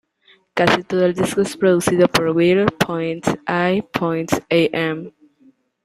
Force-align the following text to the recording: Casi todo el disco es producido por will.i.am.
Casi 0.55 0.81
todo 0.81 1.05
el 1.05 1.13
disco 1.13 1.41
es 1.41 1.55
producido 1.55 2.07
por 2.07 2.29
will.i.am. 2.29 3.29